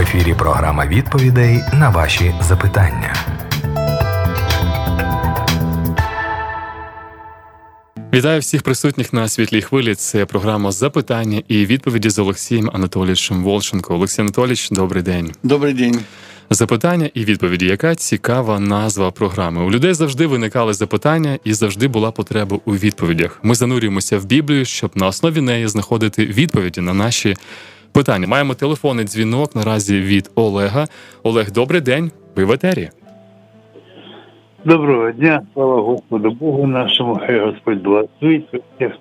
[0.00, 3.14] ефірі програма відповідей на ваші запитання.
[8.14, 9.94] Вітаю всіх присутніх на світлій хвилі.
[9.94, 13.94] Це програма запитання і відповіді з Олексієм Анатолійовичем Волченко.
[13.94, 15.32] Олексій Анатолійович, добрий день.
[15.42, 16.00] Добрий день.
[16.50, 17.66] Запитання і відповіді.
[17.66, 19.62] Яка цікава назва програми?
[19.62, 23.40] У людей завжди виникали запитання і завжди була потреба у відповідях.
[23.42, 27.36] Ми занурюємося в Біблію, щоб на основі неї знаходити відповіді на наші
[27.92, 28.26] питання.
[28.26, 30.86] Маємо телефонний дзвінок наразі від Олега.
[31.22, 32.10] Олег, добрий день.
[32.36, 32.90] Ви в етері.
[34.64, 38.46] Доброго дня, слава Господу Богу нашему, хай Господь благословит
[38.76, 38.92] всех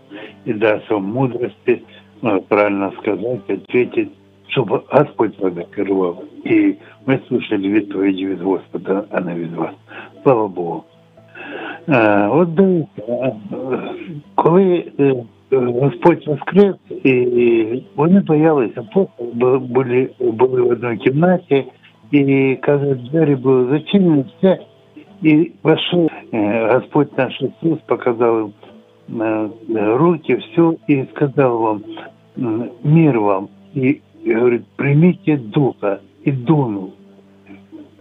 [0.45, 1.81] и даст вам мудрости,
[2.21, 4.09] ну, правильно сказать, ответить,
[4.47, 6.23] чтобы Господь вас керував.
[6.45, 6.75] І
[7.05, 9.73] ми слушали відповіді від Господа, а не від вас.
[10.23, 10.83] Слава Богу.
[11.87, 13.31] А, от дивіться,
[14.35, 15.15] коли е,
[15.50, 21.64] Господь воскрес, і вони боялися, апостоли були, були в одній кімнаті,
[22.10, 24.58] і каже, двері були зачинені, все.
[25.24, 28.52] И вошел Господь наш Иисус, показал
[29.08, 29.52] им
[29.96, 31.82] руки, все, и сказал вам,
[32.84, 33.48] мир вам.
[33.74, 36.00] И говорит, примите Духа.
[36.24, 36.94] И дунул.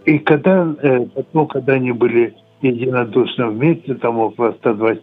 [0.04, 0.74] И когда,
[1.14, 5.02] потом, когда они были единодушно вместе, там около 120,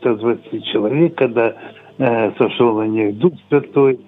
[0.00, 1.54] 120 человек, когда
[1.97, 3.99] сошел на них Дух Святой,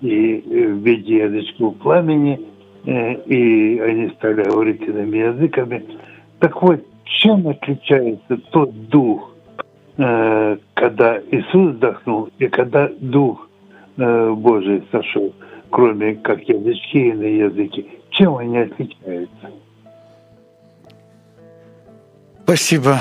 [0.00, 2.40] и в виде язычков пламени,
[2.84, 5.84] и они стали говорить иными языками.
[6.40, 9.32] Так вот, чем отличается тот дух,
[9.96, 13.48] когда Иисус вдохнул и когда дух
[13.96, 15.32] Божий сошел,
[15.70, 17.86] кроме как язычки и на языки?
[18.10, 19.50] Чем они отличаются?
[22.44, 22.98] Спасибо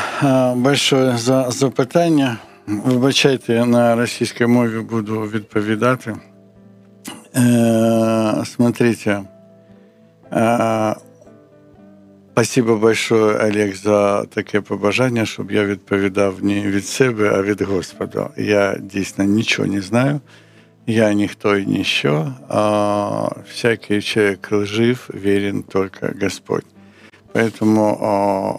[0.56, 2.38] большое за запитання.
[2.71, 6.17] Вибачайте, я на російській мові буду відповідати.
[8.45, 9.23] Смотрите,
[12.37, 18.31] Спасибо большое, Олег, за таке побажання, щоб я відповідав не від себе, а від Господа.
[18.37, 20.21] Я дійсно нічого не знаю.
[20.87, 22.33] Я ніхто і ніщо.
[22.49, 26.67] А всякий человек жив, верен только Господь.
[27.33, 28.59] Поэтому а,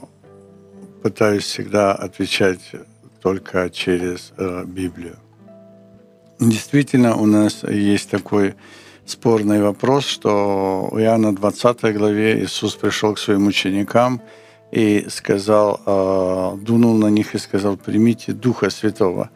[1.03, 2.75] пытаюсь всегда отвечать
[3.22, 5.16] только через а, Библию.
[6.41, 8.55] Действительно, у нас есть такой
[9.06, 14.21] спорный вопрос, что в Иоанна 20 главе Иисус пришел к своим ученикам
[14.72, 19.31] и сказал, а, дунул на них и сказал, примите Духа Святого.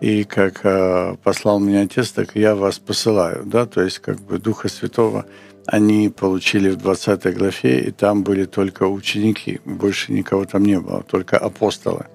[0.00, 3.44] И как а, послал меня Отец, так я вас посылаю.
[3.46, 3.66] Да?
[3.66, 5.24] То есть как бы Духа Святого
[5.66, 11.02] они получили в 20 главе, и там были только ученики, больше никого там не было,
[11.02, 12.06] только апостолы.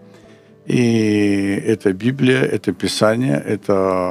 [0.67, 4.09] И это Библия, это Писание, это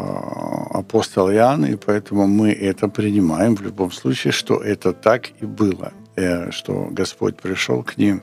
[0.71, 5.93] апостол Иоанн, и поэтому мы это принимаем в любом случае, что это так и было,
[6.17, 8.23] э, что Господь пришел к ним.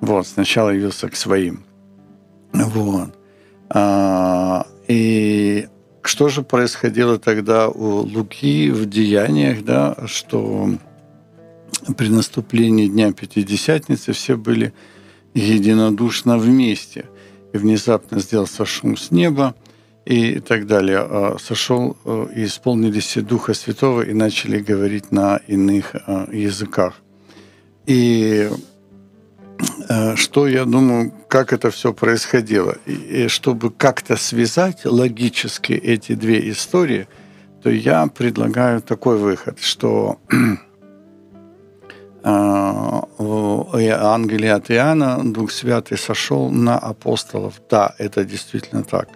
[0.00, 1.64] Вот, сначала явился к своим.
[2.52, 3.18] Вот.
[3.68, 5.66] А, и
[6.02, 10.70] что же происходило тогда у Луки в деяниях, да, что
[11.96, 14.72] при наступлении Дня Пятидесятницы все были
[15.34, 17.06] единодушно вместе–
[17.52, 19.54] и внезапно сделался шум с неба
[20.04, 20.98] и так далее.
[21.00, 26.94] А, сошел э, и исполнились Духа Святого и начали говорить на иных э, языках.
[27.86, 28.48] И
[29.88, 32.76] э, что я думаю, как это все происходило.
[32.86, 37.06] И чтобы как-то связать логически эти две истории,
[37.62, 40.18] то я предлагаю такой выход, что
[43.78, 47.54] Евангелие от Иоанна, Дух Святый сошел на апостолов.
[47.70, 49.08] Да, это действительно так.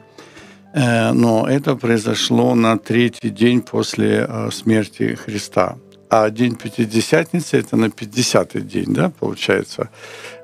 [0.74, 5.76] Э, но это произошло на третий день после э, смерти Христа.
[6.10, 9.88] А день Пятидесятницы– это на 50-й день, да, получается.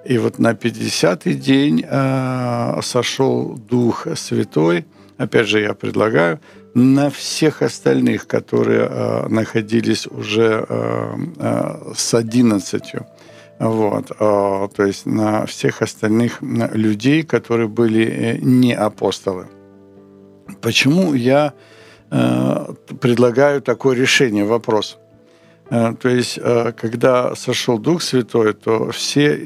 [0.04, 4.84] И вот на 50-й день э, сошел Дух Святой.
[5.18, 6.40] Опять же, я предлагаю–
[6.74, 12.82] на всех остальных, которые э, находились уже э, э, с 11.
[13.58, 14.14] Вот, э,
[14.76, 19.46] то есть на всех остальных людей, которые были э, не апостолы.
[20.60, 21.52] Почему я
[22.10, 24.98] э, предлагаю такое решение, вопрос?
[25.70, 29.36] Э, то есть, э, когда сошел Дух Святой, то все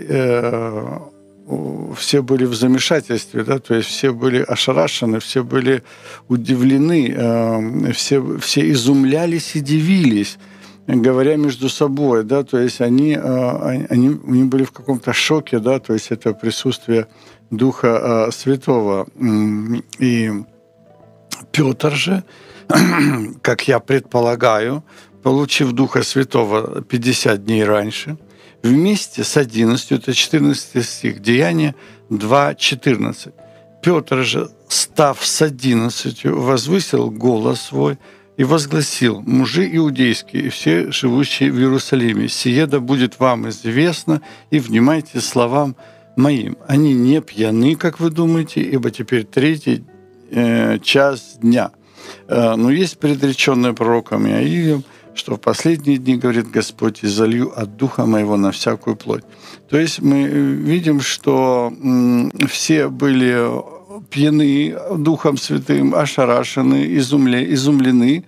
[1.96, 5.82] все были в замешательстве, да, то есть все были ошарашены, все были
[6.28, 10.38] удивлены, э, все, все изумлялись и дивились,
[10.86, 15.78] говоря между собой, да, то есть они, э, они, они были в каком-то шоке, да,
[15.78, 17.06] то есть это присутствие
[17.50, 19.06] Духа э, Святого.
[19.98, 20.32] И
[21.52, 22.24] Петр же,
[23.42, 24.82] как я предполагаю,
[25.22, 28.16] получив Духа Святого 50 дней раньше,
[28.64, 31.74] вместе с 11, это 14 стих, Деяния
[32.10, 33.32] 2.14.
[33.82, 37.98] Петр же, став с 11, возвысил голос свой
[38.38, 44.58] и возгласил, мужи иудейские и все живущие в Иерусалиме, сие да будет вам известно, и
[44.58, 45.76] внимайте словам
[46.16, 46.56] моим.
[46.66, 49.84] Они не пьяны, как вы думаете, ибо теперь третий
[50.30, 51.70] э, час дня.
[52.28, 54.84] Э, но есть предреченное пророком Иаилем,
[55.14, 59.24] что в последние дни, говорит Господь, и залью от Духа Моего на всякую плоть.
[59.68, 61.72] То есть мы видим, что
[62.48, 63.46] все были
[64.10, 68.24] пьяны Духом Святым, ошарашены, изумлены.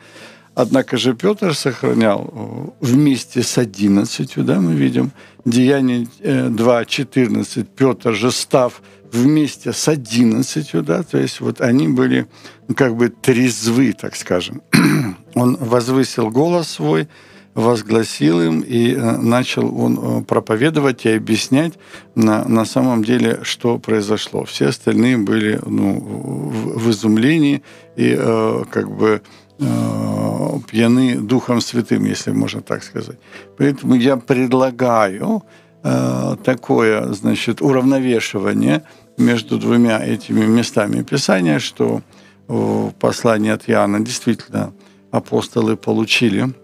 [0.55, 5.13] Однако же Петр сохранял э, вместе с одиннадцатью, да, мы видим,
[5.45, 8.81] Деяние 2.14, Петр же став
[9.17, 12.27] вместе с одиннадцатью, да, то есть вот они были
[12.69, 14.63] ну, как бы трезвы, так скажем.
[15.35, 17.09] Он возвысил голос свой,
[17.57, 21.73] возгласил им, и э, начал он э, проповедовать и объяснять
[22.15, 24.45] на, на самом деле, что произошло.
[24.45, 27.63] Все остальные были ну, в, в изумлении
[27.97, 29.23] и э, как бы
[29.59, 29.65] э,
[30.71, 33.17] пьяны Духом Святым, если можно так сказать.
[33.57, 35.43] Поэтому я предлагаю
[35.83, 38.83] э, такое, значит, уравновешивание
[39.19, 42.03] между двумя этими местами Писания, что
[42.49, 44.73] в послании от Иоанна действительно
[45.11, 46.55] апостолы получили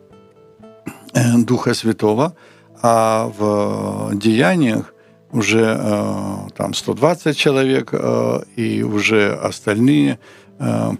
[1.15, 2.35] Э, Духа Святого,
[2.81, 4.95] а в деяниях
[5.31, 10.19] уже э, там 120 человек, э, и уже остальные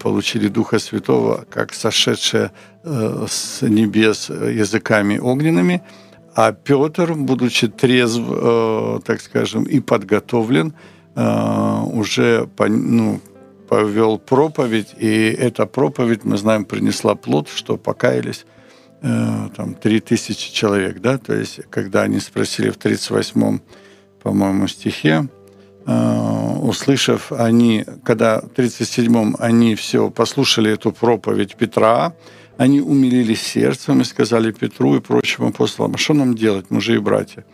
[0.03, 2.51] получили Духа Святого, как сошедшие
[2.83, 5.83] с небес языками огненными,
[6.35, 8.25] а Петр, будучи трезв,
[9.05, 10.75] так скажем, и подготовлен,
[11.15, 13.21] уже ну,
[13.69, 18.47] повел проповедь, и эта проповедь, мы знаем, принесла плод, что покаялись
[19.05, 23.61] Э, там, 3000 человек, да, то есть, когда они спросили в 38-м,
[24.23, 25.27] по-моему, стихе,
[25.85, 32.15] э, услышав, они, когда в 37-м они все послушали эту проповедь Петра,
[32.59, 36.99] они умилились сердцем и сказали Петру и прочим апостолам, а что нам делать, мужи и
[36.99, 37.45] братья?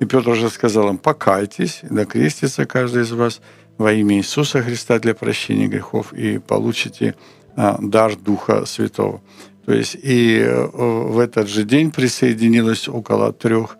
[0.00, 3.40] И Петр же сказал им, покайтесь, да крестится каждый из вас
[3.78, 7.14] во имя Иисуса Христа для прощения грехов и получите
[7.56, 9.20] а, дар Духа Святого.
[9.68, 13.76] То есть и э, в этот же день присоединилось около трех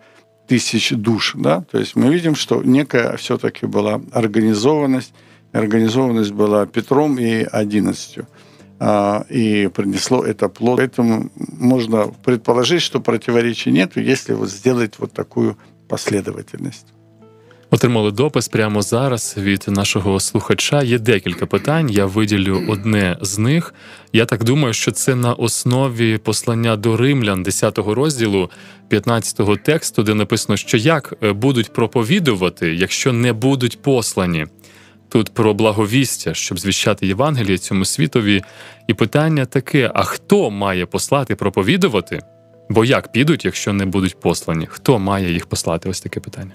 [0.47, 1.33] тысяч душ.
[1.35, 1.65] Да?
[1.71, 5.13] То есть мы видим, что некая все-таки была организованность.
[5.51, 8.27] Организованность была Петром и одиннадцатью.
[8.79, 10.77] А, и принесло это плод.
[10.77, 15.57] Поэтому можно предположить, что противоречий нет, если вот сделать вот такую
[15.89, 16.93] последовательность.
[17.71, 20.83] Отримали допис прямо зараз від нашого слухача.
[20.83, 21.89] Є декілька питань.
[21.89, 23.73] Я виділю одне з них.
[24.13, 28.49] Я так думаю, що це на основі послання до римлян, 10 розділу,
[28.87, 34.47] 15 тексту, де написано, що як е, будуть проповідувати, якщо не будуть послані.
[35.09, 38.41] Тут про благовістя, щоб звіщати Євангеліє цьому світові.
[38.87, 42.21] І питання таке: а хто має послати проповідувати?
[42.68, 44.66] Бо як підуть, якщо не будуть послані?
[44.70, 45.88] Хто має їх послати?
[45.88, 46.52] Ось таке питання.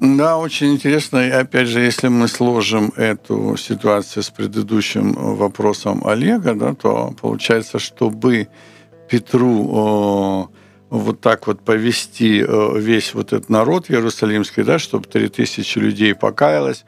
[0.00, 1.26] Да, очень интересно.
[1.26, 7.78] И опять же, если мы сложим эту ситуацию с предыдущим вопросом Олега, да, то получается,
[7.78, 8.48] чтобы
[9.08, 10.48] Петру о,
[10.90, 16.84] вот так вот повести весь вот этот народ Иерусалимский, да, чтобы 3000 людей покаялось,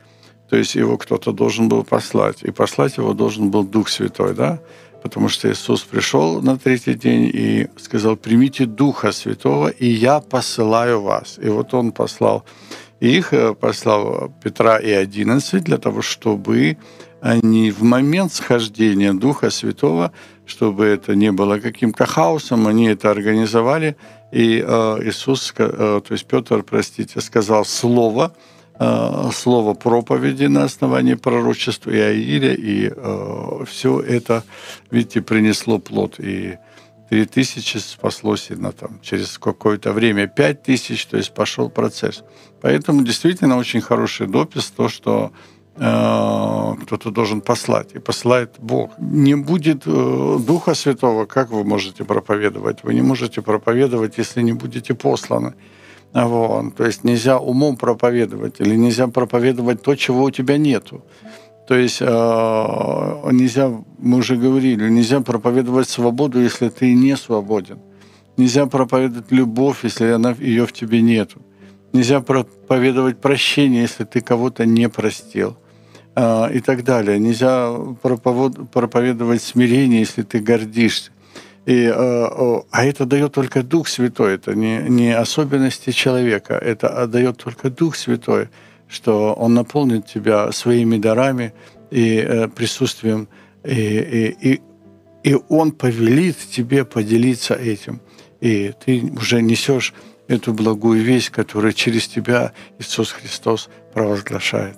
[0.50, 2.42] то есть его кто-то должен был послать.
[2.42, 4.58] И послать его должен был Дух Святой, да,
[5.01, 11.01] Потому что Иисус пришел на третий день и сказал, примите Духа Святого, и я посылаю
[11.01, 11.39] вас.
[11.41, 12.43] И вот он послал
[12.99, 16.77] их э, послал Петра и 11 для того, чтобы
[17.21, 20.11] они в момент схождения Духа Святого,
[20.45, 23.95] чтобы это не было каким-то хаосом, они это организовали.
[24.31, 28.33] И э, Иисус, э, то есть Петр, простите, сказал слово,
[28.79, 32.91] слово проповеди на основании пророчества Иаиля, и
[33.65, 34.43] все это,
[34.89, 36.15] видите, принесло плод.
[36.19, 36.57] И
[37.09, 42.23] три тысячи спаслось на там, через какое-то время пять тысяч, то есть пошел процесс.
[42.61, 45.31] Поэтому действительно очень хороший допис, то, что
[45.75, 48.91] э, кто-то должен послать, и посылает Бог.
[48.99, 52.83] Не будет э, Духа Святого, как вы можете проповедовать?
[52.83, 55.53] Вы не можете проповедовать, если не будете посланы.
[56.13, 56.75] Вот.
[56.75, 61.03] То есть нельзя умом проповедовать, или нельзя проповедовать то, чего у тебя нету.
[61.67, 67.77] То есть э, нельзя, мы уже говорили, нельзя проповедовать свободу, если ты не свободен.
[68.37, 71.39] Нельзя проповедовать любовь, если она, ее в тебе нету.
[71.93, 75.57] Нельзя проповедовать прощение, если ты кого-то не простил.
[76.15, 77.19] Э, и так далее.
[77.19, 81.11] Нельзя проповедовать смирение, если ты гордишься.
[81.65, 87.69] И, а это дает только Дух Святой, это не, не особенности человека, это дает только
[87.69, 88.49] Дух Святой,
[88.87, 91.53] что Он наполнит тебя своими дарами
[91.91, 93.27] и присутствием,
[93.63, 94.61] и, и, и,
[95.23, 98.01] и Он повелит тебе поделиться этим.
[98.41, 99.93] И ты уже несешь
[100.27, 104.77] эту благую весть, которую через тебя Иисус Христос провозглашает.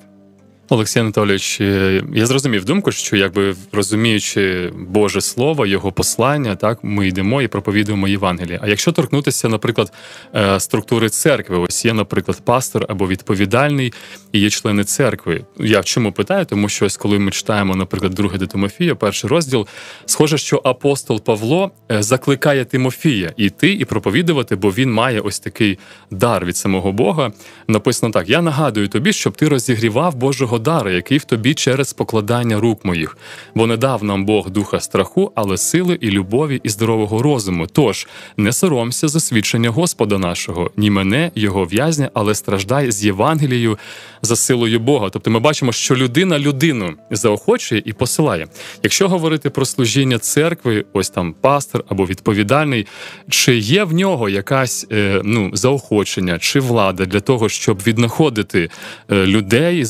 [0.73, 7.07] Олексій Анатолійович, е, я зрозумів думку, що якби розуміючи Боже Слово, його послання, так ми
[7.07, 8.59] йдемо і проповідуємо Євангеліє.
[8.61, 9.93] А якщо торкнутися, наприклад,
[10.35, 13.93] е, структури церкви, ось є, наприклад, пастор або відповідальний
[14.31, 15.45] і є члени церкви.
[15.57, 16.45] Я в чому питаю?
[16.45, 19.67] Тому що ось коли ми читаємо, наприклад, друге до Тимофія, перший розділ,
[20.05, 25.79] схоже, що апостол Павло е, закликає Тимофія йти і проповідувати, бо він має ось такий
[26.11, 27.31] дар від самого Бога.
[27.67, 32.59] Написано так: я нагадую тобі, щоб ти розігрівав Божого дара, який в тобі через покладання
[32.59, 33.17] рук моїх,
[33.55, 37.67] бо не дав нам Бог духа страху, але сили і любові, і здорового розуму.
[37.67, 43.77] Тож не соромся засвідчення Господа нашого, ні мене, його в'язня, але страждай з Євангелією
[44.21, 45.09] за силою Бога.
[45.09, 48.47] Тобто, ми бачимо, що людина людину заохочує і посилає.
[48.83, 52.87] Якщо говорити про служіння церкви, ось там пастор або відповідальний,
[53.29, 58.69] чи є в нього якась е, ну заохочення чи влада для того, щоб віднаходити
[59.11, 59.85] е, людей,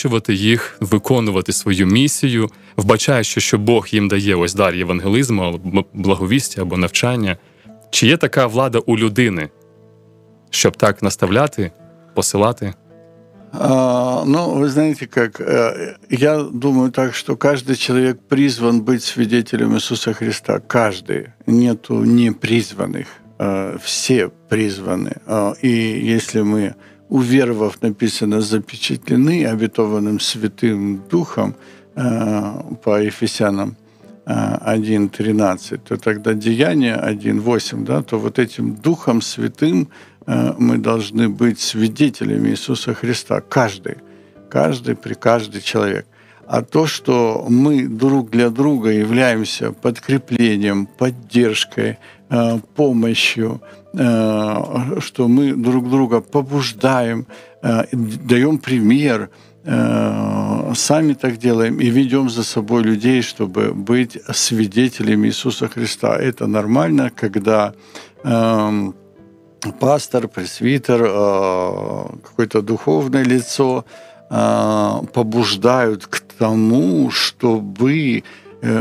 [0.00, 6.62] заохочувати їх виконувати свою місію, вбачаючи, що Бог їм дає ось дар євангелізму, або благовістя
[6.62, 7.36] або навчання,
[7.90, 9.48] чи є така влада у людини,
[10.50, 11.70] щоб так наставляти,
[12.14, 12.74] посилати?
[13.52, 19.74] А, ну, вы знаете как, э, я думаю так, что каждый человек призван быть свидетелем
[19.74, 20.58] Иисуса Христа.
[20.58, 21.26] Каждый.
[21.46, 23.06] Нету непризванных.
[23.38, 25.12] Э, все призваны.
[25.26, 25.68] А, и
[26.16, 26.74] если мы,
[27.11, 31.53] уверовав, написано, запечатлены обетованным Святым Духом
[31.95, 33.75] э, по Ефесянам
[34.25, 39.87] 1.13, то тогда Деяние 1.8, да, то вот этим Духом Святым–
[40.27, 43.41] Э, мы должны быть свидетелями Иисуса Христа.
[43.41, 43.97] Каждый.
[44.49, 46.05] Каждый при каждый человек.
[46.47, 51.97] А то, что мы друг для друга являемся подкреплением, поддержкой,
[52.29, 57.25] э, помощью, э, что мы друг друга побуждаем,
[57.61, 59.29] даем пример,
[59.63, 66.15] сами так делаем и ведем за собой людей, чтобы быть свидетелями Иисуса Христа.
[66.15, 67.73] Это нормально, когда
[68.23, 68.95] эм,
[69.79, 73.85] пастор, пресвитер, э, какое-то духовное лицо
[74.29, 78.21] э, побуждают к тому, чтобы э,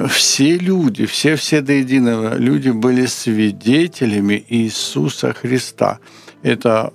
[0.09, 6.01] все люди, все-все до единого люди были свидетелями Иисуса Христа.
[6.43, 6.93] Это,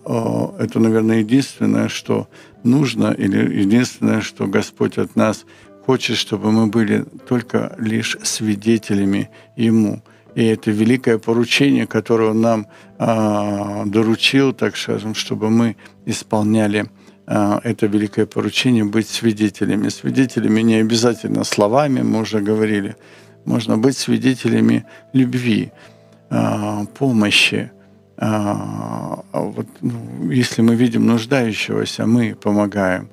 [0.60, 2.28] это, наверное, единственное, что
[2.64, 5.46] нужно, или единственное, что Господь от нас
[5.86, 10.04] хочет, чтобы мы были только лишь свидетелями Ему.
[10.36, 12.68] И это великое поручение, которое Он нам
[13.00, 16.88] э, доручил, так скажем, чтобы мы исполняли э,
[17.28, 19.90] это великое поручение, быть свидетелями.
[19.90, 22.96] Свидетелями не обязательно словами, мы уже говорили.
[23.46, 25.72] Можно быть свидетелями любви,
[26.30, 27.72] э, помощи.
[28.18, 28.54] Э,
[29.34, 33.10] вот, ну, если мы видим нуждающегося, мы помогаем.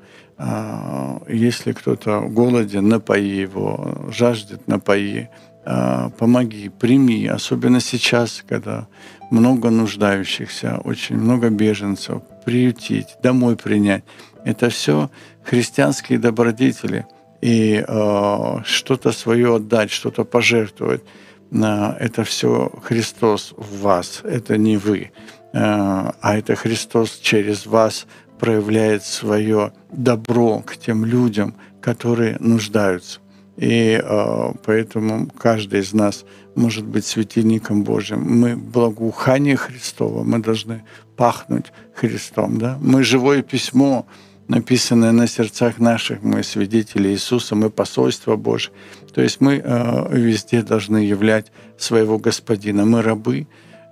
[1.28, 5.28] Если кто-то голоден, напои его, жаждет, напои
[5.64, 8.88] а, помоги, прими, особенно сейчас, когда
[9.30, 14.04] много нуждающихся, очень много беженцев, приютить, домой принять.
[14.44, 15.10] Это все
[15.42, 17.06] христианские добродетели.
[17.40, 21.02] И э, что-то свое отдать, что-то пожертвовать,
[21.50, 25.10] э, это все Христос в вас, это не вы.
[25.52, 28.06] Э, а это Христос через вас
[28.38, 33.20] проявляет свое добро к тем людям, которые нуждаются.
[33.56, 38.20] И э, поэтому каждый из нас может быть светильником Божьим.
[38.20, 40.84] Мы благоухание Христово, мы должны
[41.16, 42.58] пахнуть Христом.
[42.58, 42.78] Да?
[42.80, 44.06] Мы живое письмо,
[44.48, 48.72] написанное на сердцах наших, мы свидетели Иисуса, мы посольство Божье.
[49.14, 52.84] То есть мы э, везде должны являть своего Господина.
[52.84, 53.46] Мы рабы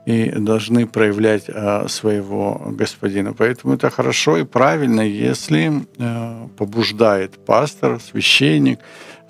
[0.07, 3.33] и должны проявлять э, своего Господина.
[3.33, 8.79] Поэтому это хорошо и правильно, если э, побуждает пастор, священник,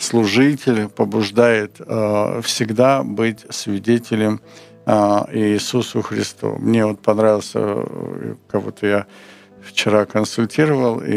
[0.02, 4.40] служитель побуждает э, всегда быть свидетелем
[4.86, 4.92] э,
[5.32, 6.56] Иисусу Христу.
[6.58, 9.06] Мне вот понравился, э, кого-то я
[9.62, 11.16] вчера консультировал и,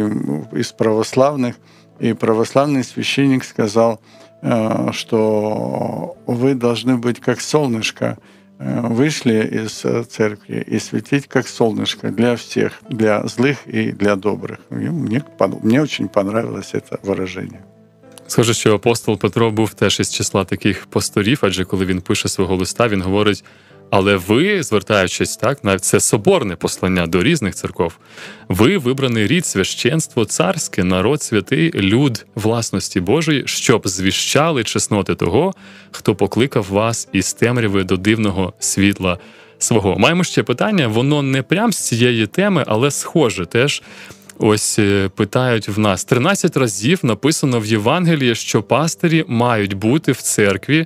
[0.57, 1.55] из православных,
[1.99, 4.01] и православный священник сказал,
[4.41, 8.17] э, что вы должны быть как солнышко,
[8.59, 14.59] вышли из церкви и светить как солнышко для всех, для злых и для добрых.
[14.69, 15.21] И мне,
[15.61, 17.61] мне очень понравилось это выражение.
[18.27, 22.55] Схоже, що апостол Петро був теж із числа таких пасторів, адже коли він пише свого
[22.55, 23.43] листа, він говорить:
[23.95, 27.97] але ви, звертаючись так, навіть це соборне послання до різних церков,
[28.49, 35.53] ви вибраний рід, священство царське, народ святий, люд власності Божої, щоб звіщали чесноти того,
[35.91, 39.17] хто покликав вас із темряви до дивного світла
[39.59, 39.97] свого.
[39.97, 43.83] Маємо ще питання, воно не прям з цієї теми, але схоже теж.
[44.45, 50.21] Ось е, питають в нас 13 разів написано в Євангелії, що пастирі мають бути в
[50.21, 50.85] церкві.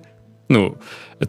[0.50, 0.76] Ну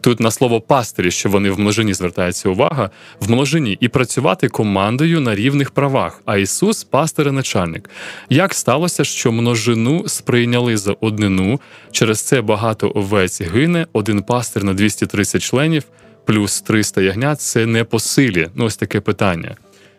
[0.01, 5.19] тут на слово пастирі, що вони в множині звертається увага, в множині і працювати командою
[5.19, 6.21] на рівних правах.
[6.25, 7.89] А Ісус пастир начальник.
[8.29, 11.59] Як сталося, що множину сприйняли за однину?
[11.91, 15.83] Через це багато овець гине, один пастир на 230 членів,
[16.25, 18.49] плюс 300 ягнят це не по силі.
[18.55, 19.55] Ну ось таке питання.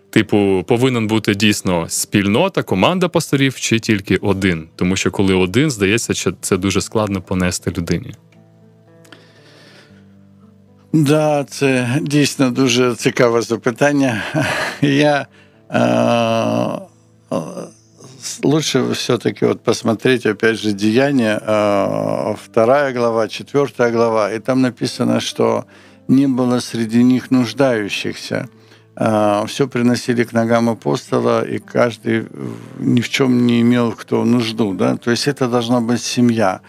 [0.09, 6.13] Типу, повинен бути дійсно спільнота, команда пасторів чи тільки один, тому що коли один, здається,
[6.13, 8.13] що це дуже складно понести людині.
[10.93, 14.23] Да, це дійсно дуже цікаве запитання.
[14.81, 15.27] Я
[15.69, 16.79] э,
[18.43, 25.19] лучше все-таки вот посмотреть, опять же, Деяния, э, вторая глава, четвертая глава, и там написано,
[25.19, 25.65] что
[26.07, 28.47] не было среди них нуждающихся.
[29.00, 32.26] Э, все приносили к ногам апостола, и каждый
[32.78, 34.74] ни в чем не имел кто нужду.
[34.74, 34.96] Да?
[34.96, 36.60] То есть это должна быть семья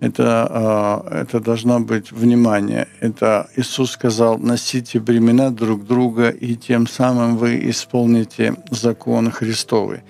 [0.00, 2.86] это, а, это должно быть внимание.
[3.00, 10.02] Это Иисус сказал, носите бремена друг друга, и тем самым вы исполните закон Христовый.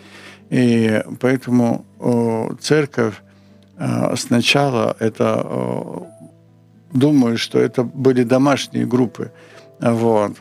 [0.50, 1.85] И поэтому
[2.61, 3.14] церковь
[3.78, 6.06] а, сначала это,
[6.92, 9.32] думаю, что это были домашние группы.
[9.80, 10.32] Вот.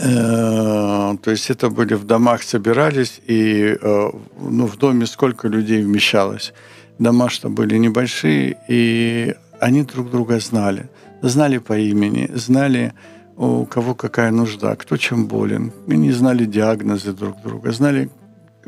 [0.00, 5.82] Э, то есть это были в домах собирались, и э, ну, в доме сколько людей
[5.82, 6.52] вмещалось
[6.98, 10.88] дома, что были небольшие, и они друг друга знали.
[11.22, 12.92] Знали по имени, знали,
[13.36, 15.72] у кого какая нужда, кто чем болен.
[15.88, 18.08] Они знали диагнозы друг друга, знали,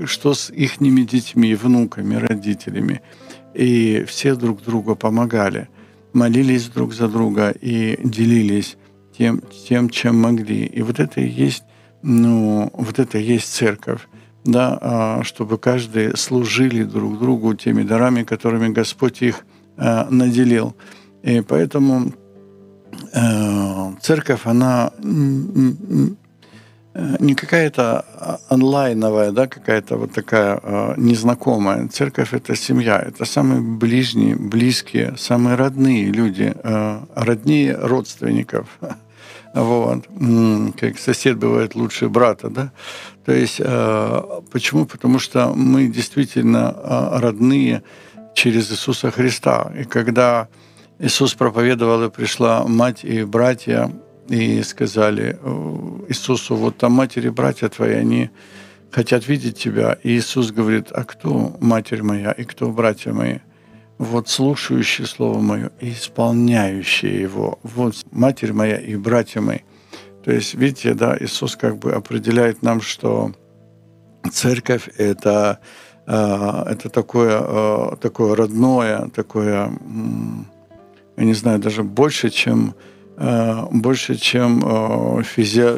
[0.05, 3.03] что с их детьми, внуками, родителями.
[3.55, 5.69] И все друг другу помогали,
[6.13, 8.77] молились друг за друга и делились
[9.21, 10.65] тем, тем чем могли.
[10.65, 11.65] И вот это и есть,
[12.03, 14.09] ну, вот это и есть церковь
[14.43, 19.45] да, а, чтобы каждый служили друг другу теми дарами, которыми Господь их
[19.77, 20.75] а, наделил.
[21.23, 22.15] И поэтому
[23.13, 24.91] э, церковь, она
[27.21, 28.05] не какая-то
[28.49, 31.89] онлайновая, да, какая-то вот такая э, незнакомая.
[31.89, 38.67] Церковь— это семья, это самые ближние, близкие, самые родные люди, э, роднее родственников.
[39.55, 40.07] Вот.
[40.79, 42.73] Как сосед бывает лучше брата, да?
[43.25, 44.87] То есть э, почему?
[44.87, 47.83] Потому что мы действительно э, родные
[48.35, 49.73] через Иисуса Христа.
[49.79, 50.49] И когда
[50.99, 53.91] Иисус проповедовал, и пришла мать и братья,
[54.29, 55.39] и сказали
[56.09, 58.31] Иисусу, вот там матери и братья твои, они
[58.91, 59.99] хотят видеть тебя.
[60.05, 63.39] И Иисус говорит, а кто матерь моя и кто братья мои?
[64.01, 67.59] Вот слушающие Слово Мое и исполняющие его.
[67.63, 69.59] Вот матерь моя и братья мои.
[70.25, 73.33] То есть, видите, да, Иисус как бы определяет нам, что
[74.33, 75.59] церковь— это,
[76.07, 79.71] э, это такое, э, такое родное, такое,
[81.19, 82.75] я не знаю, даже больше, чем
[83.19, 85.77] э, больше, чем физи...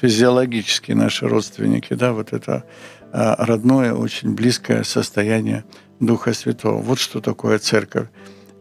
[0.00, 2.64] физиологические наши родственники, да, вот это
[3.12, 5.64] родное, очень близкое состояние
[6.06, 6.80] Духа Святого.
[6.80, 8.08] Вот что такое церковь.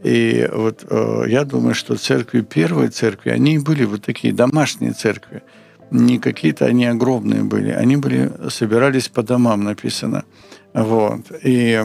[0.03, 5.43] И вот э, я думаю, что церкви, первой церкви, они были вот такие домашние церкви.
[5.91, 7.69] Не какие-то они огромные были.
[7.69, 10.23] Они были, собирались по домам, написано.
[10.73, 11.31] Вот.
[11.43, 11.81] И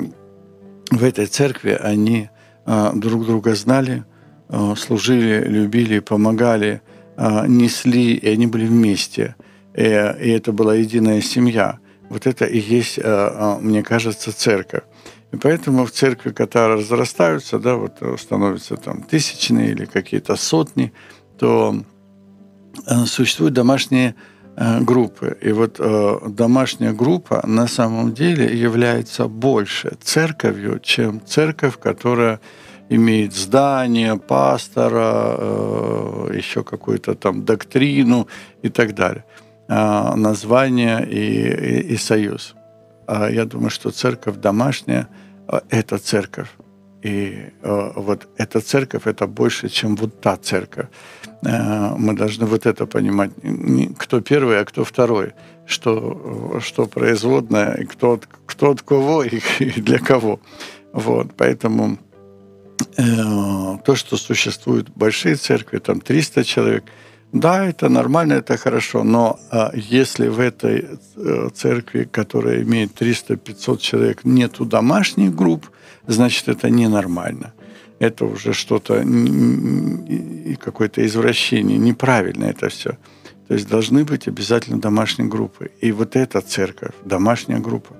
[0.90, 2.28] в этой церкви они
[2.66, 4.04] э, друг друга знали,
[4.48, 6.80] э, служили, любили, помогали,
[7.16, 9.36] э, несли, и они были вместе.
[9.76, 11.78] И, и это была единая семья.
[12.08, 14.82] Вот это и есть, э, э, мне кажется, церковь.
[15.32, 20.92] И поэтому в церкви, когда разрастаются, да, вот э, становятся там тысячные или какие-то сотни,
[21.38, 21.74] то
[22.86, 24.14] э, существуют домашние
[24.56, 25.36] э, группы.
[25.42, 25.80] И вот
[26.34, 32.40] домашняя группа на самом деле является больше церковью, чем церковь, которая
[32.88, 35.36] имеет здание, пастора,
[36.32, 38.28] еще какую-то там доктрину
[38.62, 39.26] и так далее,
[39.68, 42.54] название и, и, и союз.
[43.08, 45.08] А я думаю, что церковь домашняя
[45.46, 46.48] а,– это церковь.
[47.02, 50.86] И а, вот эта церковь– это больше, чем вот та церковь.
[51.42, 53.30] Мы должны вот это понимать.
[53.96, 55.32] Кто первый, а кто второй.
[55.66, 60.40] Что, что производное, кто, кто от кого и, и для кого.
[60.92, 61.98] Вот, поэтому
[62.96, 63.04] э,
[63.84, 66.84] то, что существуют большие церкви, там 300 человек,
[67.32, 70.86] да, это нормально, это хорошо, но э, если в этой
[71.16, 75.70] э, церкви, которая имеет 300-500 человек, нету домашних групп,
[76.06, 77.52] значит, это ненормально.
[77.98, 79.04] Это уже что-то,
[80.60, 82.96] какое-то извращение, неправильно это все.
[83.48, 85.70] То есть должны быть обязательно домашние группы.
[85.80, 87.96] И вот эта церковь, домашняя группа,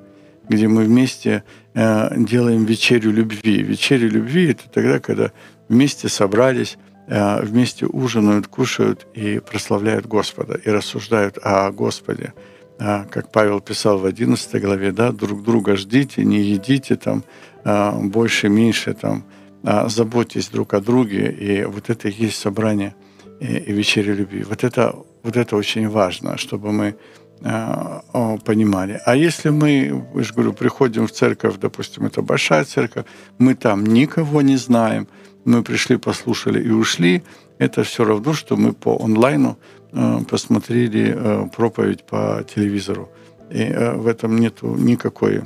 [0.49, 1.43] где мы вместе
[1.75, 3.63] э, делаем вечерю любви.
[3.63, 5.33] Вечерю любви– это тогда, когда
[5.69, 6.79] вместе собрались,
[7.09, 12.35] вместе ужинают, кушают и прославляют Господа, и рассуждают о Господе.
[12.79, 17.25] Э, как Павел писал в 11 главе, да, друг друга ждите, не едите там
[17.65, 19.25] э, больше, меньше, там,
[19.65, 21.31] э, заботьтесь друг о друге.
[21.31, 22.95] И вот это и есть собрание
[23.41, 24.45] и, вечеря любви.
[24.45, 26.95] Вот это, вот это очень важно, чтобы мы
[27.41, 28.01] Э,
[28.45, 29.01] понимали.
[29.05, 33.05] А если мы, я же говорю, приходим в церковь, допустим, это большая церковь,
[33.39, 35.07] мы там никого не знаем,
[35.45, 37.23] мы пришли, послушали и ушли,
[37.59, 39.59] это все равно, что мы по онлайну
[39.93, 43.09] э, посмотрели э, проповедь по телевизору.
[43.51, 45.45] И в этом нет никакой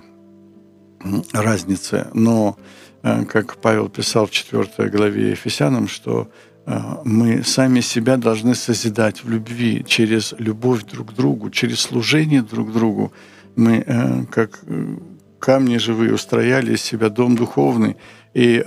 [1.33, 2.09] разницы.
[2.15, 2.57] Но,
[3.01, 6.29] как Павел писал в 4 главе Ефесянам, что
[6.67, 12.43] Э, мы сами себя должны созидать в любви, через любовь друг к другу, через служение
[12.43, 13.13] друг другу.
[13.57, 14.97] Мы, э, как э,
[15.39, 17.97] камни живые, устрояли из себя дом духовный
[18.35, 18.65] и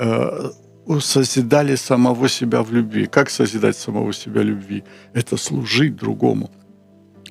[1.00, 3.06] созидали самого себя в любви.
[3.06, 4.84] Как созидать самого себя любви?
[5.14, 6.50] Это служить другому.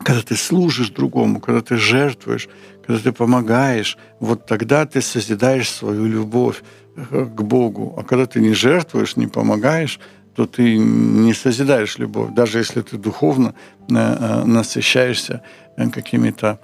[0.05, 2.49] Когда ты служишь другому, когда ты жертвуешь,
[2.87, 6.63] когда ты помогаешь, вот тогда ты созидаешь свою любовь
[6.97, 7.95] к Богу.
[7.97, 10.01] А когда ты не жертвуешь, не помогаешь,
[10.35, 13.55] то ты не созидаешь любовь, даже если ты духовно
[13.89, 15.43] э, э, насыщаешься
[15.77, 16.59] э, какими-то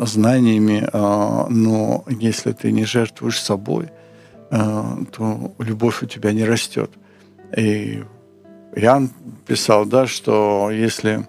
[0.00, 3.90] знаниями, но если ты не жертвуешь собой,
[4.52, 6.90] то любовь у тебя не растет.
[7.56, 8.04] И
[8.76, 9.10] Иоанн
[9.46, 11.26] писал, да, что если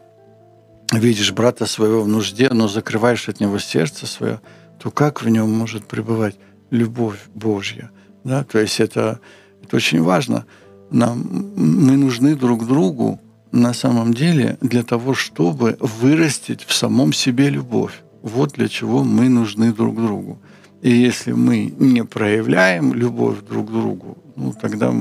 [0.92, 4.42] видишь брата своего в нужде, но закрываешь от него сердце свое,
[4.80, 6.36] то как в нем может пребывать
[6.70, 7.92] любовь Божья?
[8.24, 8.44] Да?
[8.44, 9.20] То есть это,
[9.64, 10.46] это очень важно–
[10.94, 13.20] нам, мы нужны друг другу
[13.52, 18.04] на самом деле для того, чтобы вырастить в самом себе любовь.
[18.22, 20.40] Вот для чего мы нужны друг другу.
[20.84, 24.92] И если мы не проявляем любовь друг к другу, ну, тогда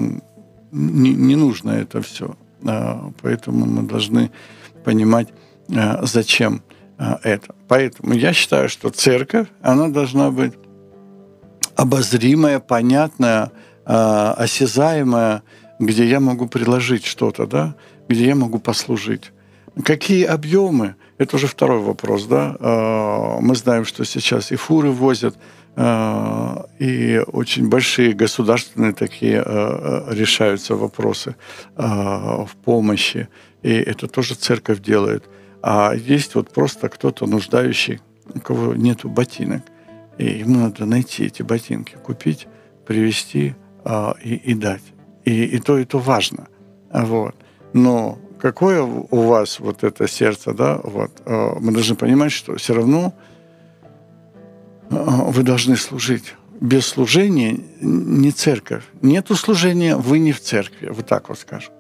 [0.70, 2.36] не, не нужно это все.
[2.64, 4.30] А, поэтому мы должны
[4.84, 5.28] понимать,
[5.74, 6.62] а, зачем
[6.98, 7.56] а, это.
[7.66, 10.52] Поэтому я считаю, что церковь, она должна быть
[11.74, 13.50] обозримая, понятная,
[13.84, 15.42] осязаемая,
[15.80, 17.74] где я могу приложить что-то, да,
[18.08, 19.32] где я могу послужить.
[19.84, 20.94] Какие объемы?
[21.18, 22.56] Это уже второй вопрос, да.
[23.40, 25.36] Мы знаем, что сейчас и фуры возят,
[25.74, 31.35] и очень большие государственные такие а, решаются вопросы
[31.74, 33.28] в помощи.
[33.62, 35.24] И это тоже церковь делает.
[35.62, 38.00] А есть вот просто кто-то нуждающий,
[38.35, 39.62] у кого нету ботинок.
[40.18, 42.48] И ему надо найти эти ботинки, купить,
[42.87, 43.54] привезти
[44.22, 44.82] и, и дать
[45.24, 46.48] и, и то, и то важно.
[46.92, 47.35] Вот.
[47.72, 52.74] Но какое у вас вот это сердце, да, вот, э, мы должны понимать, что все
[52.74, 53.31] равно э,
[54.92, 56.35] вы должны служить.
[56.61, 58.85] Без служения не церковь.
[59.02, 60.88] Нету служения, вы не в церкви.
[60.88, 61.72] Вот так вот скажем.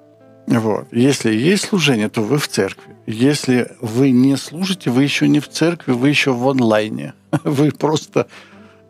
[0.46, 0.86] Вот.
[0.92, 2.96] Если есть служение, то вы в церкви.
[3.06, 7.14] Если вы не служите, вы еще не в церкви, вы еще в онлайне.
[7.44, 8.26] Вы просто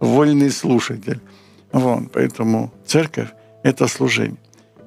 [0.01, 1.21] вольный слушатель.
[1.73, 2.11] Вот.
[2.13, 3.29] Поэтому церковь–
[3.63, 4.41] это служение.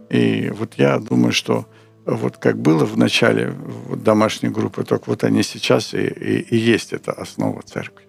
[0.10, 1.66] И вот я думаю, что
[2.06, 3.54] вот как было в начале
[3.88, 8.05] вот домашней группы, так вот они сейчас и, и, і є ця основа церкви.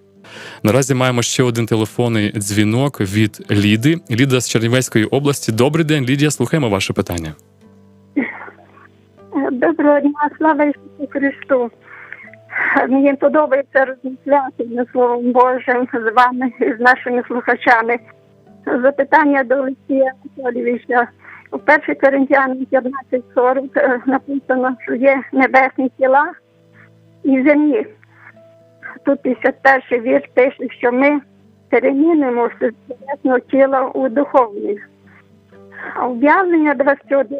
[0.62, 3.96] Наразі маємо ще один телефонний дзвінок від Ліди.
[4.10, 5.52] Ліда з Чернівецької області.
[5.52, 6.30] Добрий день, Лідія.
[6.30, 7.34] Слухаємо ваше питання.
[9.52, 11.70] Доброго дня, слава Ісусу Христу.
[12.88, 17.98] Мені подобається розмовляти на Словом Божим з вами і з нашими слухачами.
[18.82, 21.08] Запитання до Олексія Анатолійовича.
[21.52, 26.32] У 1 Коринтянам 15.40 е, написано, що є небесні тіла
[27.24, 27.86] і землі.
[29.04, 31.20] Тут 51 вірш пише, що ми
[31.68, 34.90] перемінимо з небесного тіла у духовних.
[35.94, 37.30] А об'явлення 21.3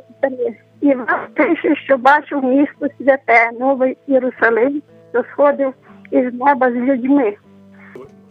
[0.81, 5.75] і вам пише, що бачив місто святе, Новий Єрусалим, що сходив
[6.11, 7.37] із неба з людьми.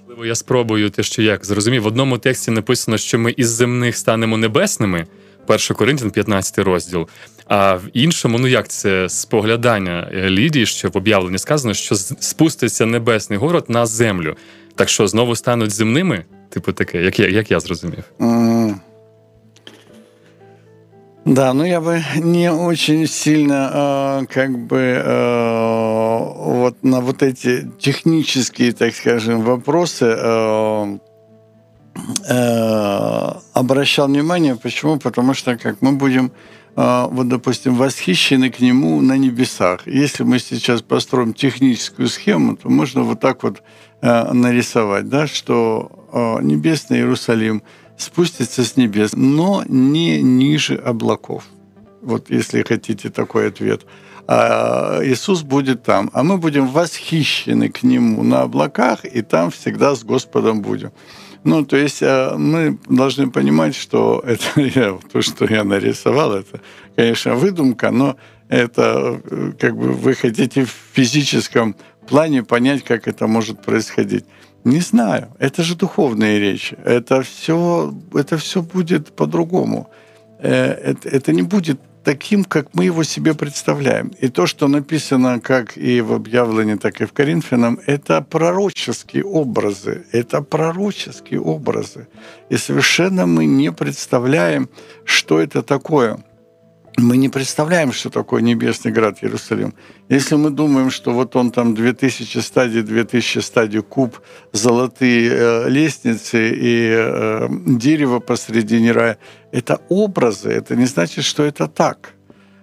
[0.07, 1.83] Можливо, я спробую те, що як зрозумів.
[1.83, 5.05] В одному тексті написано, що ми із земних станемо небесними.
[5.46, 7.08] 1 Коринтян, 15 розділ.
[7.46, 13.38] А в іншому, ну як це споглядання Лідії, що в об'явленні сказано, що спуститься небесний
[13.38, 14.36] город на землю.
[14.74, 16.24] Так що знову стануть земними?
[16.50, 18.04] Типу таке, як я, як я зрозумів.
[21.26, 26.18] Да, но я бы не очень сильно э, как бы э,
[26.62, 30.98] вот на вот эти технические, так скажем, вопросы э,
[32.29, 34.55] э, обращал внимание.
[34.55, 34.97] Почему?
[34.97, 36.31] Потому что как мы будем
[36.75, 39.87] э, вот, допустим, восхищены к нему на небесах.
[39.87, 43.61] Если мы сейчас построим техническую схему, то можно вот так вот
[44.01, 45.91] э, нарисовать, да, что
[46.41, 47.61] небесный Иерусалим–
[47.97, 51.45] спустится с небес, но не ниже облаков.
[52.01, 53.85] Вот если хотите такой ответ.
[54.27, 59.95] А Иисус будет там, а мы будем восхищены к Нему на облаках, и там всегда
[59.95, 60.91] с Господом будем.
[61.45, 66.59] Ну, то есть а, мы должны понимать, что это я, то, что я нарисовал, это,
[66.95, 68.17] конечно, выдумка, но
[68.49, 69.21] это
[69.59, 71.75] как бы вы хотите в физическом
[72.07, 74.25] плане понять, как это может происходить.
[74.63, 75.27] Не знаю.
[75.37, 76.75] Это же духовные речи.
[76.83, 79.87] Это все, это все будет по-другому.
[80.39, 84.11] Э, это, это не будет таким, как мы его себе представляем.
[84.21, 90.05] И то, что написано как и в объявлении, так и в Коринфянам, это пророческие образы.
[90.11, 92.07] Это пророческие образы.
[92.49, 94.69] И совершенно мы не представляем,
[95.05, 96.17] что это такое–
[96.97, 99.73] мы не представляем, что такое небесный град Иерусалим.
[100.09, 104.19] Если мы думаем, что вот он там 2000 стадий, 2000 стадий куб,
[104.53, 109.17] золотые э, лестницы и э, дерево посредине рая,
[109.51, 112.13] это образы, это не значит, что это так.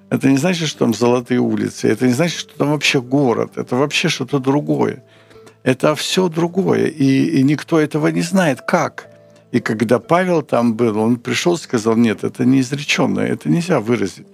[0.08, 3.76] Это не значит, что там золотые улицы, это не значит, что там вообще город, это
[3.76, 5.02] вообще что-то другое.
[5.62, 9.08] Это все другое, и, и никто этого не знает, как–
[9.52, 13.80] и когда Павел там был, он пришел и сказал, нет, это не изреченное, это нельзя
[13.80, 14.26] выразить.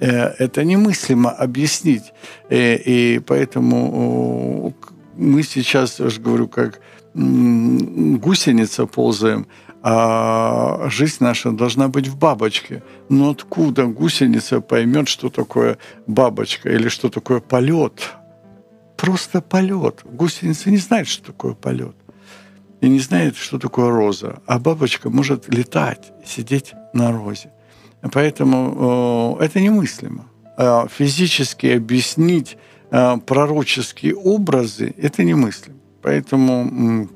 [0.00, 2.12] Э, это немыслимо объяснить.
[2.50, 4.74] Э, и поэтому
[5.16, 6.80] мы сейчас, я же говорю, как
[7.14, 9.46] гусеница ползаем,
[9.80, 12.82] а жизнь наша должна быть в бабочке.
[13.08, 18.10] Но откуда гусеница поймет, что такое бабочка или что такое полет?
[18.96, 20.00] Просто полет.
[20.04, 21.94] Гусеница не знает, что такое полет
[22.84, 24.40] и не знает, что такое роза.
[24.46, 27.50] А бабочка может летать, сидеть на розе.
[28.12, 30.26] Поэтому э, это немыслимо.
[30.58, 32.58] Э, физически объяснить
[32.90, 35.78] э, пророческие образы– это немыслимо.
[36.02, 37.08] Поэтому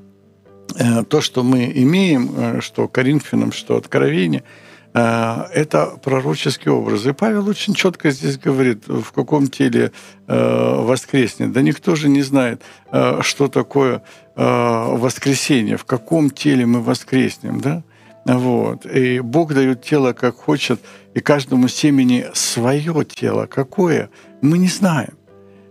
[0.78, 4.42] э, то, что мы имеем, что Коринфянам, что Откровение–
[4.94, 7.10] это пророческие образы.
[7.10, 9.92] И Павел очень четко здесь говорит, в каком теле
[10.26, 11.52] э, воскреснет.
[11.52, 14.02] Да никто же не знает, э, что такое
[14.34, 17.82] воскресение, в каком теле мы воскреснем, да?
[18.24, 18.86] Вот.
[18.86, 20.80] И Бог дает тело, как хочет,
[21.14, 23.46] и каждому семени свое тело.
[23.46, 24.10] Какое?
[24.40, 25.14] Мы не знаем.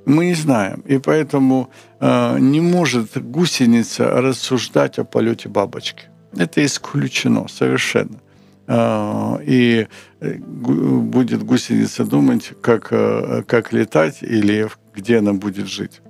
[0.06, 0.82] Мы не знаем.
[0.82, 6.06] И поэтому э, не может гусеница рассуждать о полете бабочки.
[6.36, 8.19] Это исключено совершенно.
[8.67, 9.88] А, и
[10.19, 16.01] э, будет гусеница думать, как, э, как летать или где она будет жить.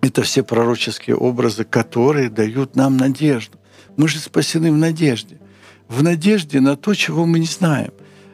[0.00, 3.58] Это все пророческие образы, которые дают нам надежду.
[3.96, 5.38] Мы же спасены в надежде.
[5.88, 7.92] В надежде на то, чего мы не знаем.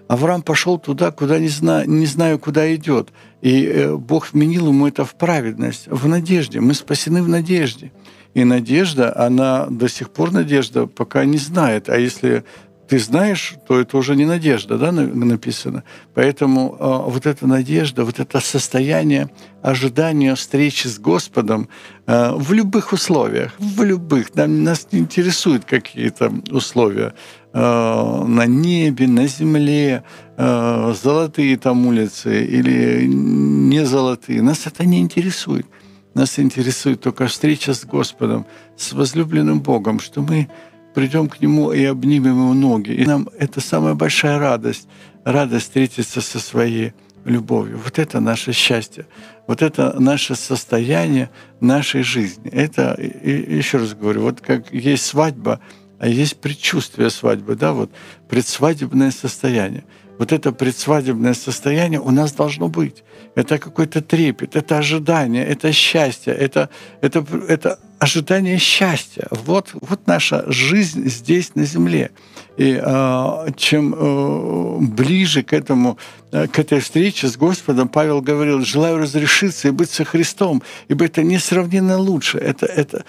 [0.08, 3.10] Авраам пошел туда, куда не знаю, не знаю, куда идет.
[3.42, 6.60] И э, Бог вменил ему это в праведность, в надежде.
[6.60, 7.92] Мы спасены в надежде.
[8.34, 11.88] И надежда, она до сих пор надежда пока не знает.
[11.88, 12.44] А если
[12.88, 15.84] ты знаешь, то это уже не надежда, да, написано.
[16.14, 19.30] Поэтому э, вот эта надежда, вот это состояние
[19.62, 21.68] ожидания встречи с Господом
[22.06, 27.14] э, в любых условиях, в любых, нам, нас не интересуют какие-то условия
[27.52, 30.04] э, на небе, на земле,
[30.36, 34.42] э, золотые там улицы или не золотые.
[34.42, 35.66] Нас это не интересует.
[36.14, 40.48] Нас интересует только встреча с Господом, с возлюбленным Богом, что мы
[40.94, 42.92] придем к Нему и обнимем Ему ноги.
[42.92, 44.88] И нам это самая большая радость,
[45.24, 46.92] радость встретиться со своей
[47.24, 47.80] любовью.
[47.82, 49.06] Вот это наше счастье,
[49.46, 51.30] вот это наше состояние
[51.60, 52.50] нашей жизни.
[52.50, 55.60] Это, и, еще раз говорю, вот как есть свадьба,
[55.98, 57.90] а есть предчувствие свадьбы, да, вот
[58.28, 59.84] предсвадебное состояние.
[60.18, 63.02] Вот это предсвадебное состояние у нас должно быть.
[63.34, 66.68] Это какой-то трепет, это ожидание, это счастье, это,
[67.00, 69.26] это, это ожидание счастья.
[69.30, 72.10] Вот, вот наша жизнь здесь на земле.
[72.56, 75.98] И э, чем э, ближе к этому,
[76.30, 81.06] э, к этой встрече с Господом, Павел говорил, желаю разрешиться и быть со Христом, ибо
[81.06, 82.38] это несравненно лучше.
[82.38, 83.04] Это, это,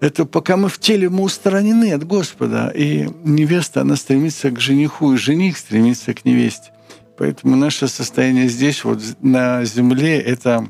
[0.00, 2.72] это пока мы в теле, мы устранены от Господа.
[2.74, 6.72] И невеста, она стремится к жениху, и жених стремится к невесте.
[7.18, 10.68] Поэтому наше состояние здесь, вот на земле, это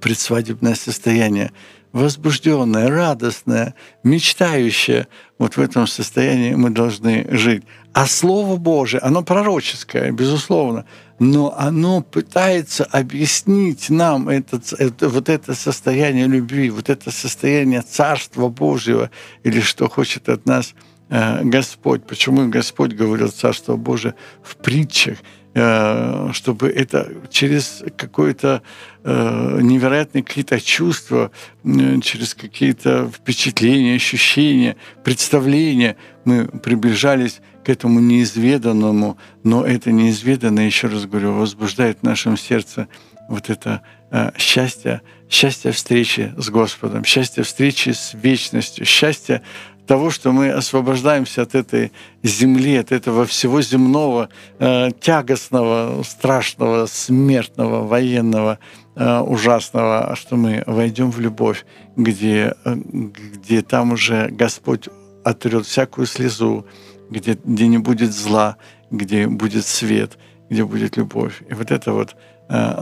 [0.00, 1.52] предсвадебное состояние
[1.92, 5.08] возбужденное, радостное, мечтающее.
[5.38, 7.64] Вот в этом состоянии мы должны жить.
[7.94, 10.86] А Слово Божие, оно пророческое, безусловно,
[11.18, 18.48] но оно пытается объяснить нам этот, это, вот это состояние любви, вот это состояние Царства
[18.48, 19.10] Божьего,
[19.44, 20.74] или что хочет от нас
[21.10, 22.06] э, Господь.
[22.06, 25.18] Почему Господь говорил Царство Божие в притчах?
[25.54, 28.62] Э, чтобы это через какое-то
[29.04, 31.30] э, невероятные какие-то чувства,
[31.62, 41.04] через какие-то впечатления, ощущения, представления мы приближались к этому неизведанному, но это неизведанное, еще раз
[41.04, 42.88] говорю, возбуждает в нашем сердце
[43.28, 49.42] вот это э, счастье, счастье встречи с Господом, счастье встречи с вечностью, счастье
[49.86, 51.92] того, что мы освобождаемся от этой
[52.22, 58.58] земли, от этого всего земного, э, тягостного, страшного, смертного, военного,
[58.94, 61.64] э, ужасного, что мы войдем в любовь,
[61.96, 64.88] где, э, где там уже Господь
[65.24, 66.66] отрет всякую слезу,
[67.10, 68.56] где, где не будет зла,
[68.90, 70.18] где будет свет,
[70.48, 71.42] где будет любовь.
[71.50, 72.16] И вот это вот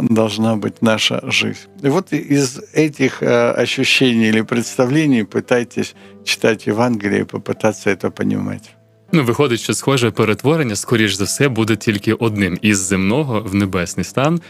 [0.02, 1.68] должна быть наша жизнь.
[1.84, 8.76] И вот из этих э, ощущений или представлений пытайтесь читать Евангелие и попытаться это понимать.
[9.12, 14.04] Ну, виходить, що схоже перетворення, скоріш за все, буде тільки одним із земного в небесний
[14.04, 14.42] стан.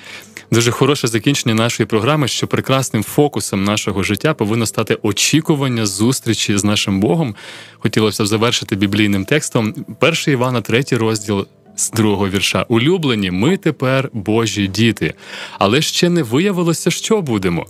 [0.51, 6.63] Дуже хороше закінчення нашої програми, що прекрасним фокусом нашого життя повинно стати очікування зустрічі з
[6.63, 7.35] нашим Богом.
[7.79, 9.73] Хотілося б завершити біблійним текстом.
[9.99, 12.66] Перший Івана, третій розділ, з другого вірша.
[12.68, 15.14] Улюблені, ми тепер Божі діти,
[15.58, 17.66] але ще не виявилося, що будемо.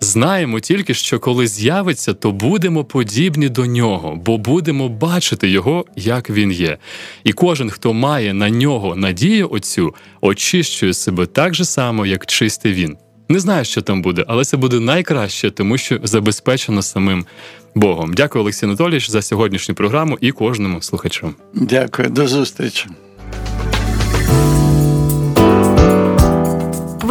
[0.00, 6.30] Знаємо тільки, що коли з'явиться, то будемо подібні до нього, бо будемо бачити його, як
[6.30, 6.78] він є.
[7.24, 12.72] І кожен, хто має на нього надію оцю, очищує себе так же само, як чистий
[12.72, 12.96] він.
[13.28, 17.26] Не знаю, що там буде, але це буде найкраще, тому що забезпечено самим
[17.74, 18.14] Богом.
[18.14, 21.34] Дякую, Олексій Анатолійович, за сьогоднішню програму і кожному слухачу.
[21.54, 22.86] Дякую, до зустрічі.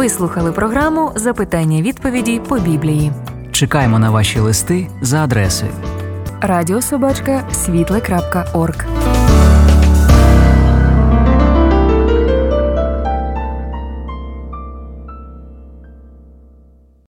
[0.01, 3.11] Ви слухали програму Запитання відповіді по біблії.
[3.51, 5.71] Чекаємо на ваші листи за адресою
[6.41, 8.85] Радіособачка світле.орг.